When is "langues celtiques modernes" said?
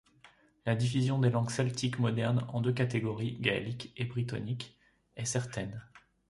1.29-2.43